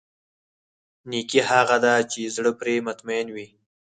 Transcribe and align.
نېکي 1.09 1.39
هغه 1.49 1.77
ده 1.83 1.93
چې 2.11 2.21
زړه 2.35 2.51
پرې 2.59 2.75
مطمئن 2.87 3.27
وي. 3.35 3.47